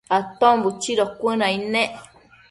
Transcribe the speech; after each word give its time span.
Aton 0.17 0.55
buchido 0.63 1.03
cuënaid 1.19 1.61
nec 1.73 1.91